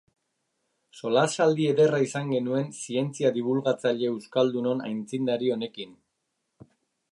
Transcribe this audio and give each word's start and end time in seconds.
Solasaldi 0.99 1.67
ederra 1.73 1.99
izan 2.05 2.31
genuen 2.37 2.65
zientzia 2.85 3.31
dibulgatzaile 3.37 4.09
euskaldunon 4.15 4.85
aitzindari 4.89 5.55
honekin. 5.57 5.97